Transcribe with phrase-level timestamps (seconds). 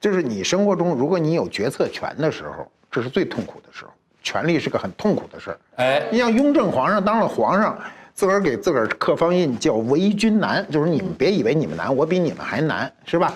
[0.00, 3.90] 就是你生活中，如果你有决策权的时候，这是最痛苦的时候。
[4.20, 5.58] 权力是个很痛苦的事儿。
[5.76, 7.78] 哎，你像雍正皇上当了皇上，
[8.12, 13.32] 自个儿给自个儿刻方印叫为君难，就是你们别以为你们难，我比你们还难，是吧？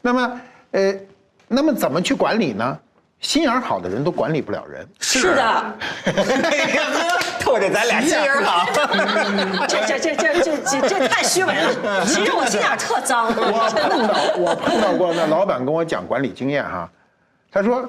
[0.00, 0.94] 那么，呃，
[1.46, 2.78] 那么怎么去管理呢？
[3.20, 4.88] 心眼好的人都管理不了人。
[4.98, 5.74] 是的，
[7.38, 8.66] 透着咱俩心眼儿好。
[9.68, 12.04] 这这这这这这这太虚伪了。
[12.06, 13.70] 其实我心眼特脏，我。
[13.90, 16.90] 碰到我碰到过那老板跟我讲管理经验哈，
[17.50, 17.88] 他说，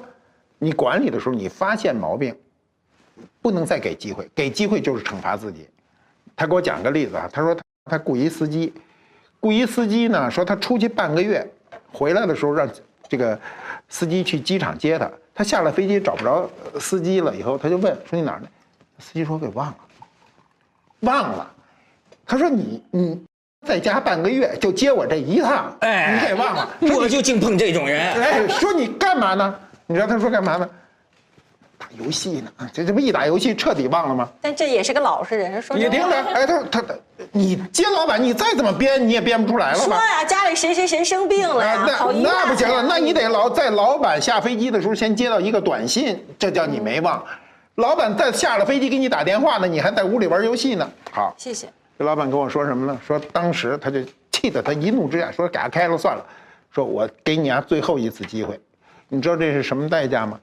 [0.60, 2.36] 你管理的时候你发现毛病，
[3.42, 5.68] 不能再给机会，给机会就是惩罚自己。
[6.36, 8.74] 他给我讲个例子啊，他说他他雇一司机，
[9.40, 11.48] 雇一司机呢说他出去半个月，
[11.94, 12.68] 回来的时候让
[13.12, 13.38] 这个
[13.90, 18.48] 司机去机场接他，他下了飞机找不着呃司机了以后，他就问说你哪儿呢？
[19.00, 19.76] 司机说给忘了，
[21.02, 21.52] 忘了。
[22.26, 23.22] 他说你你
[23.68, 26.70] 在家半个月就接我这一趟，哎你给忘了。
[26.80, 28.14] 我就净碰这种人。
[28.14, 29.60] 哎，说你干嘛呢？
[29.88, 30.70] 你知道他说干嘛呢？
[31.82, 32.52] 打游戏呢。
[32.72, 34.30] 这这不一打游戏彻底忘了吗？
[34.40, 36.94] 但这也是个老实人，说你听着，哎，他他他，
[37.32, 39.86] 你接老板，你再怎么编，你也编不出来了吧？
[39.86, 47.24] 说呀，家里谁谁谁生病了呀，哎那那不行了，那你得老在老板下飞机的时候先接到一个短信，这叫你没忘。
[47.76, 50.88] 老板在下了飞机给你打电话呢，你还在屋里玩游戏呢。
[51.12, 51.68] 好，谢谢。
[51.98, 53.00] 这老板跟我说什么呢？
[53.06, 54.00] 说当时他就
[54.32, 56.24] 气得他一怒之下说给他开了算了，
[56.70, 58.60] 说我给你啊最后一次机会，
[59.08, 60.40] 你知道这是什么代价吗？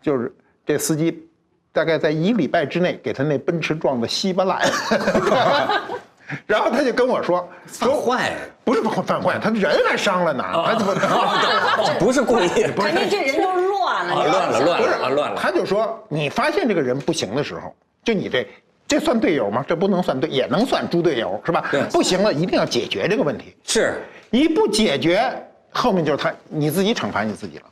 [0.00, 0.32] 就是
[0.68, 1.26] 这司机
[1.72, 4.60] 大概在一礼拜之内给他那奔驰撞得稀巴烂，
[6.44, 10.92] 然后他就跟我说犯坏，不是犯坏，他人还伤了呢，他怎么？
[11.78, 15.36] 哦不是故意，肯定这人就乱了，乱了乱不是乱了。
[15.40, 18.46] 他就说你发现这个人不行的时候，就你这。
[18.86, 19.62] 这算队友吗？
[19.68, 21.66] 这不能算队，也能算猪队友，是吧？
[21.70, 23.54] 对不行了，一定要解决这个问题。
[23.62, 25.30] 是，一不解决，
[25.70, 27.64] 后面就是他你自己惩罚你自己了。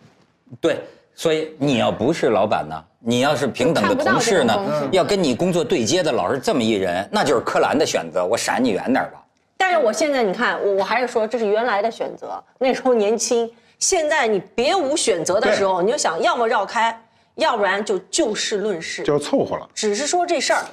[0.60, 0.78] 对，
[1.16, 9.24] 所以你要不是老板呢，你要是平等的同事呢要跟你工作对接的老是这么一人，那就是柯蓝的选择，我闪你远点儿吧。
[9.56, 13.50] 但是我现在你看，我我还是说这是原来的选择，那时候年轻。
[13.78, 16.98] 现在你别无选择的时候，你就想要么绕开，
[17.34, 19.68] 要不然就就事论事，就凑合了。
[19.74, 20.64] 只是说这事儿。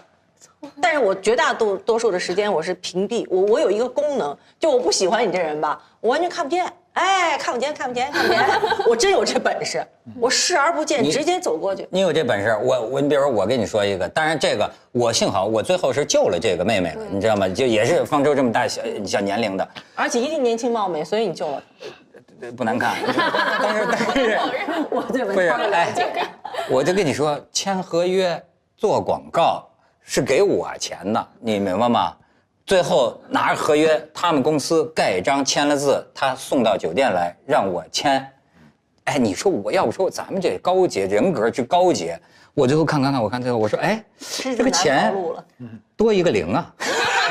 [0.81, 8.41] 但是我绝大多多数的时间我是屏蔽，我我有一个功能，就我不喜欢你这人吧，我完全看不见，哎，看不见，看不见，看不见，
[8.87, 9.85] 我真有这本事，
[10.19, 11.87] 我视而不见，直接走过去。
[11.89, 17.49] 你有这本事，我我你比如说我跟你说一个，当然这个我幸好我最后是救了这个妹妹了，你知道吗？
[17.49, 21.63] 就也是方舟这么大小小年龄的，而且一定年轻貌美，所以你救了
[22.55, 22.95] 不难看，
[23.61, 24.39] 但是但是
[24.91, 25.03] 我。
[25.11, 25.59] 对不是吧？
[25.71, 25.87] 哎，
[26.69, 28.41] 我就跟你说，签合约
[28.77, 29.67] 做广告
[30.01, 32.13] 是给我钱的，你明白吗？
[32.65, 38.25] 最后拿着合约，他们公司盖章签了字，他送到酒店来让我签。
[39.03, 42.17] 哎，你说我要不说咱们这高洁人格之高洁，
[42.53, 44.01] 我最后看看看，我看最后我说，哎，
[44.55, 45.13] 这个钱
[45.97, 46.73] 多一个零啊！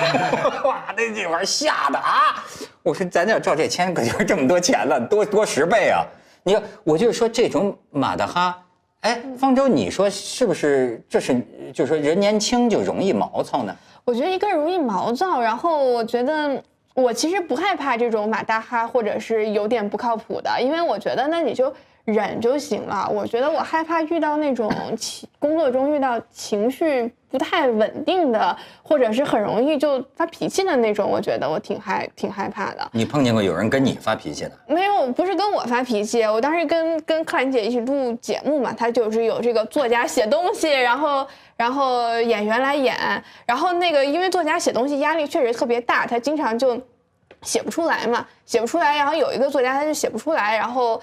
[0.64, 2.44] 哇，那这玩意儿吓的啊！
[2.82, 6.04] 我说咱要照这签，可就是这么多钱了，多多十倍啊！
[6.42, 8.62] 你看，我就是说这种马大哈，
[9.00, 11.02] 哎，方舟，你说是不是？
[11.08, 11.40] 这是
[11.72, 13.74] 就是说人年轻就容易毛糙呢？
[14.04, 16.62] 我觉得一个容易毛躁，然后我觉得
[16.94, 21.72] 我其实不害怕这种马大哈或者是有点不靠谱的，因为我觉得那你就
[22.04, 23.08] 忍就行了。
[23.10, 32.90] 我觉得我害怕遇到那种情工作中遇到情绪不太稳定的，或者是很容易就发脾气的那种，我觉得我挺害挺害怕的。
[32.92, 34.52] 你碰见过有人跟你发脾气的？
[34.66, 41.26] 没有，不是跟我发脾气，我当时跟跟克兰姐一起录节目嘛，她就是有这个作家写东西，然后
[41.56, 42.96] 然后演员来演，
[43.46, 46.80] 然后那个因为作家写东西压力确实特别大，他经常就
[47.42, 51.00] 写不出来嘛，写不出来，然后有一个作家他就写不出来，然后。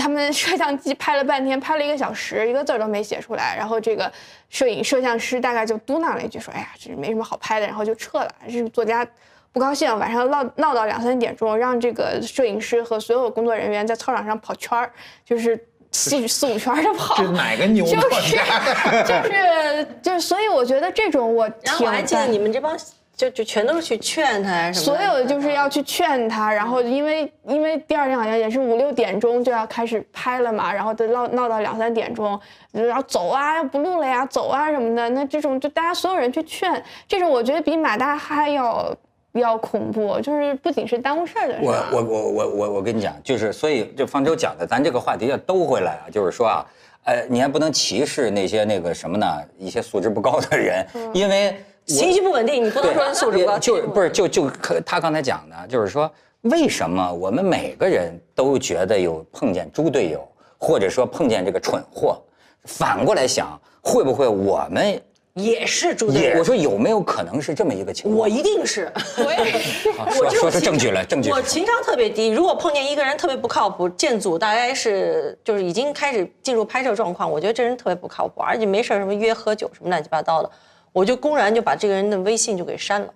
[0.00, 3.54] 他们摄像机拍了半天，拍了一个小时，一个字儿都没写出来。
[3.54, 4.10] 然后这个
[4.48, 8.28] 摄影摄像师大概就嘟囔了一句说：“哎呀，这没什么好拍的。”然后就撤了。
[8.48, 9.06] 这作家
[9.52, 14.90] 不高兴，晚上闹闹到两三点钟，让这个摄影师和所有工作人员在操场上跑圈儿，
[15.24, 17.16] 就是四四五圈的跑。
[17.16, 19.02] 这哪个牛 就是作家？
[19.04, 22.74] 就是就是，所以我觉得这种我然后挺我还记得你们这帮
[23.20, 32.40] 就就全都是去劝他什么，所有的就是要去劝他，然后因为因为第二天好像也是五六点钟就要开始拍了嘛，然后都闹闹到两三点钟，
[32.72, 35.06] 然后走啊，不录了呀，走啊什么的。
[35.10, 38.96] 那这种就大家所有人去劝，这种我觉得比马大哈要
[39.32, 41.72] 要恐怖，就是不仅是耽误事儿的事我。
[41.92, 46.64] 我我我我我跟你讲，就是所以就方舟讲的，咱这个话题要兜回来啊，就是说啊，
[47.04, 49.26] 呃，你还不能歧视那些那个什么呢，
[49.58, 56.10] 一些素质不高的人，因为我情绪不稳定，你不能说素质不高，就不是就就可他刚才讲的，就是说
[56.42, 60.26] 为什么我们每个人都觉得有碰见猪队友，
[60.58, 62.20] 或者说碰见这个蠢货？
[62.64, 65.00] 反过来想，会不会我们
[65.32, 66.32] 也是猪队？
[66.32, 66.44] 友我。
[66.44, 68.18] 说有没有可能是这么一个情况？
[68.20, 68.92] 我一定是，
[69.24, 69.88] 我也是。
[69.98, 80.50] 啊说说出证据来，证据我情商特别低，如果碰见一个人特别不靠谱，建组大概是就是已经开始进入拍摄状况，我觉得这人特别不靠谱，而且没事儿什么约喝酒什么乱七八糟的，
[80.92, 83.14] 我就公然就把这个人的微信就给删了，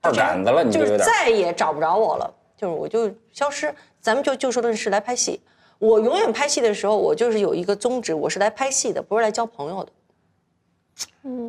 [0.00, 1.08] 二杆子了，你就就是有点。
[1.08, 3.74] 再也找不着我了，就是我就消失。
[4.00, 5.40] 咱们就就事论事来拍戏。
[5.78, 9.90] 我永远拍戏的时候，我就是有一个宗旨，我是来拍戏的，不是来交朋友的。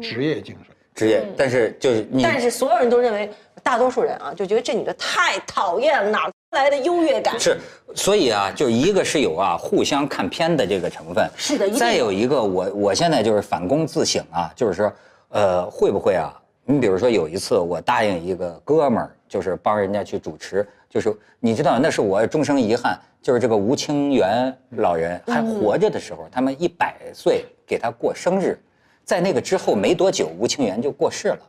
[0.01, 0.75] 职业精神。
[0.95, 3.29] 职业，但是就是你，但是所有人都认为，
[3.61, 7.37] 大多数人啊，就觉得这女的太讨厌了，哪儿来的优越感？
[7.37, 7.57] 是，
[7.93, 14.89] 所以啊，就一个是有啊互相看片的这个成分，是的再有有一个，我我现在就是反躬自省啊，就是说，
[15.29, 16.33] 呃，会不会啊？
[16.63, 28.57] 你比如说有一次我答应一个哥们儿，就是帮人家去主持，就是你知道那是我终生遗憾，就是这个吴清源老人还活着的时候，他们一百岁给他过生日，
[29.03, 31.39] 在那个之后没多久，吴清源就过世了，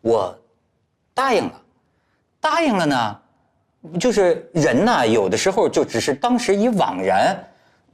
[0.00, 0.36] 我
[1.12, 1.62] 答应了，
[2.40, 3.20] 答应了呢。
[4.00, 7.36] 就是人呐，有的时候就只是当时一惘然，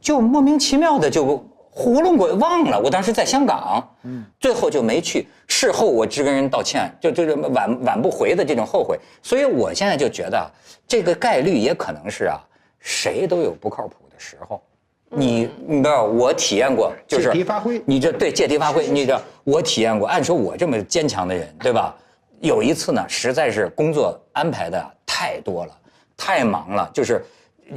[0.00, 2.78] 就莫名其妙的就糊弄过忘了。
[2.78, 5.26] 我当时在香港，嗯，最后就没去。
[5.46, 8.99] 事后我只跟人道歉，就就是挽挽不回的这种后悔。
[9.22, 10.50] 所以我现在就觉得啊，
[10.87, 12.38] 这个概率也可能是啊，
[12.78, 14.61] 谁都有不靠谱的时候。
[15.12, 20.06] 你你知道，我体验过，就是借题发挥你这对借题发挥，你这我体验过。
[20.06, 21.96] 按说我这么坚强的人，对吧？
[22.40, 25.76] 有一次呢，实在是工作安排的太多了，
[26.16, 27.25] 太忙了，就是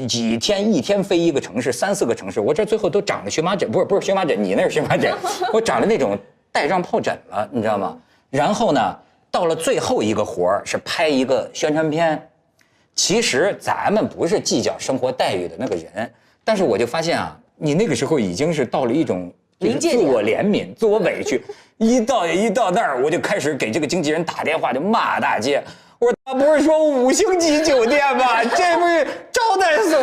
[0.08, 5.14] 几天一天飞一个城市，三四个城市，我这最后都长了荨麻疹，不是不是荨麻疹，你那是荨麻疹，
[5.54, 6.18] 我长了那种
[6.52, 7.98] 带状疱疹了，你知道吗？
[8.30, 8.98] 然后呢，
[9.30, 12.30] 到了最后一个活儿是拍一个宣传片，
[12.96, 16.12] 其实咱们不是计较生活待遇的那个人，
[16.44, 21.42] 但是我就发现啊，你那个时候已经是到了一种自我怜悯、自我委屈，
[21.78, 25.64] 一到一到那儿，我就开始给这个经纪人打电话，就骂大街。
[26.00, 28.44] 我说他不是说五星级酒店吗？
[28.44, 30.00] 这不是招待所。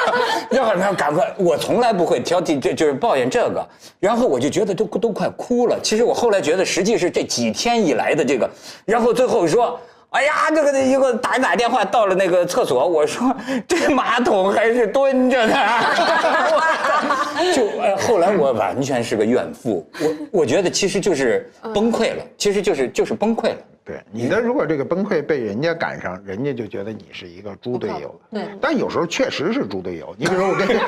[0.50, 3.68] 然后他赶快，我从来不会挑剔，这就是抱怨这个。
[3.98, 5.78] 然后我就觉得都都快哭了。
[5.82, 8.48] 其实我后来觉得，实际是这几天以来的这个，
[8.84, 9.78] 然后最后说。
[10.10, 13.34] 哎呀，这个一个打一打电话到了那个厕所，我说
[13.68, 15.54] 这马桶还是蹲着的，
[17.54, 23.56] 就呃，后来我完全是个怨妇，我我觉得其实就是崩溃了，其实就是就是崩溃了。
[23.84, 28.20] 对你的，如果这个崩溃被人家赶上，人家就觉得你是一个猪队友。
[28.32, 30.12] 对但有时候确实是猪队友。
[30.18, 30.80] 你比如说， 我给你，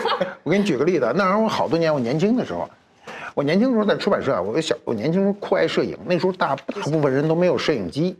[0.42, 2.68] 我给你举个例子，那时候我好多年，我年轻的时候，
[3.34, 8.16] 我年轻的时候在出版社，我小，我年轻时候酷爱摄影，那时候大大部分人都没有摄影机。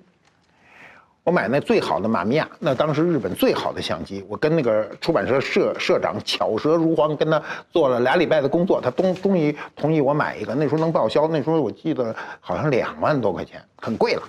[1.25, 7.41] 我买那最好的玛米亚，那当时日本最好的相机，我跟那个出版社社社长巧舌如簧，跟他
[7.71, 10.53] 做了俩礼拜的工作，他终终于同意我买一个。
[10.53, 14.23] 那时候能报销，那时候我记得好像两万多块钱，很贵了。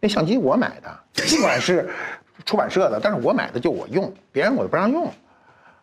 [0.00, 1.90] 那相机我买的，尽管是
[2.46, 5.12] 出版社的，但是我买的就我用，别人我都不让用，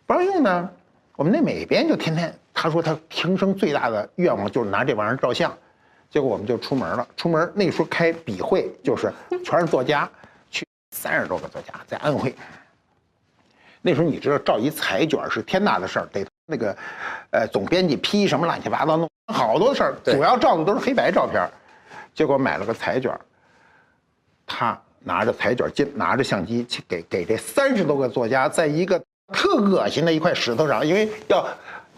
[0.08, 0.70] 不让用呢。
[1.16, 5.56] 我们那美编就天天他说他平生最大的愿望就是拿这玩意儿照相，
[6.14, 7.08] 结果我们就出门了。
[7.18, 9.12] 出门那时候开笔会，就是
[9.44, 10.08] 全是作家，
[10.52, 12.32] 去三十多个作家在安徽。
[13.82, 16.78] 那时候你知道照一彩卷是天大的事儿，得那个
[17.32, 21.50] 呃总编辑批什么乱七八糟弄好多事儿，主要照的都是黑白照片儿。
[22.14, 23.12] 结果买了个彩卷，
[24.46, 31.44] 他拿着彩卷进，拿着相机去给给这三十多个作家，在一个特恶心的一块石头上，因为要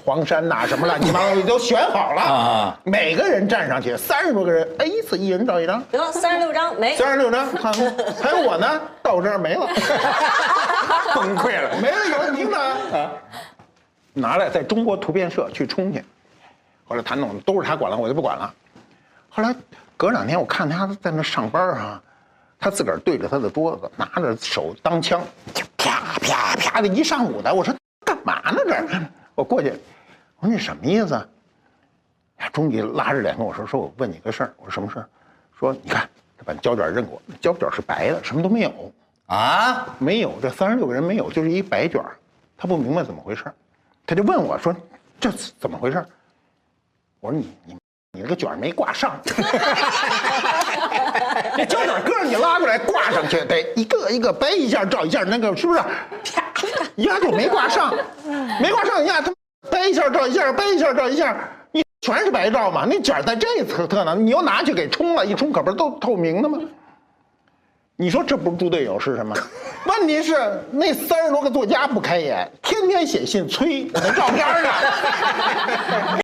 [0.06, 9.68] 黄山呐、什么乱七八糟都选好了啊每个人站上去，三十多个人，哎，一次一人照一张，得三十六张没，三十六张，看看 还有我呢，到我这儿没了，
[11.16, 11.76] 崩溃了。
[11.82, 13.12] 没了以后你听着啊，
[14.14, 16.06] 拿来在中国图片社去冲去，
[16.88, 18.54] 后来谭总都是他管了，我就不管了。
[19.28, 19.56] 后来
[19.98, 22.00] 隔两天我看他在那上班啊，
[22.60, 25.20] 他自个儿对着他的桌子，拿着手当枪，
[25.78, 27.52] 啪啪啪的一上午的。
[27.52, 27.74] 我说
[28.06, 28.76] 干嘛呢这？
[29.34, 29.74] 我过去，
[30.40, 31.26] 我说你什么意思啊？
[32.40, 34.54] 呀，终于拉着脸跟我说，说我问你个事儿。
[34.58, 35.08] 我说什么事儿？
[35.58, 38.94] 说你看，他把胶卷扔给我，胶卷是白的，什么都没有。
[39.28, 42.16] 啊，没有，这三十六个人没有，就是一白卷儿
[42.58, 43.54] 他不明白怎么回事儿
[44.06, 44.76] 他就问我说
[45.20, 45.98] ：“这怎么回事
[47.20, 47.76] 我说：“你你
[48.12, 49.20] 你那个卷儿没挂上，
[51.58, 55.80] 那胶卷个儿你拉过来挂上去，得一个一个掰一下照一下，那个是不是？
[55.80, 56.44] 啪，
[56.96, 57.92] 一下就没挂上，
[58.62, 59.34] 没挂上一下，他
[59.86, 61.38] 背一下照一下，掰一下照一下，
[61.72, 62.86] 你全是白照嘛？
[62.90, 66.58] 那卷在这一侧呢，你又拿去给冲了，一冲可不是都透明的吗？
[67.98, 69.36] 你说这不是猪队友是什么？
[69.86, 70.36] 问题是
[70.72, 74.70] 那三十多个作家不开眼，天天写信催我的照片呢。